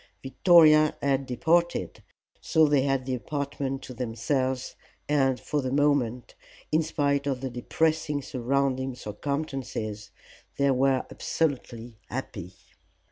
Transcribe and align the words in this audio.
Victoria 0.23 0.95
had 1.03 1.27
departed, 1.27 2.01
so 2.41 2.65
they 2.65 2.81
had 2.81 3.05
the 3.05 3.13
apartment 3.13 3.83
to 3.83 3.93
themselves, 3.93 4.75
and 5.07 5.39
for 5.39 5.61
the 5.61 5.69
moment, 5.71 6.33
in 6.71 6.81
spite 6.81 7.27
of 7.27 7.41
the 7.41 7.51
depressing 7.51 8.19
surrounding 8.23 8.95
circumstances, 8.95 10.09
they 10.57 10.71
were 10.71 11.05
absolutely 11.11 11.99
happy. 12.09 12.55